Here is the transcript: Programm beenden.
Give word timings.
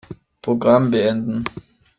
Programm 0.41 0.89
beenden. 0.89 1.43